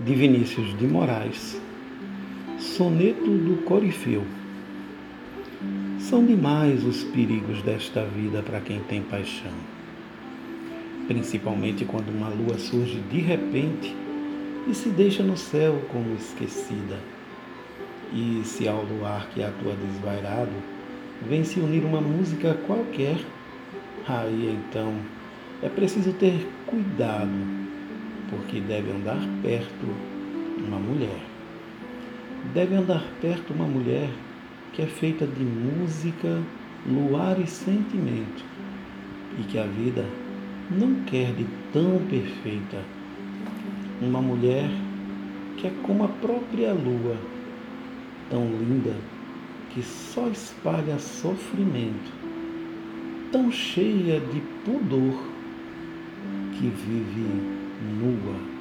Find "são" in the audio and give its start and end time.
5.98-6.24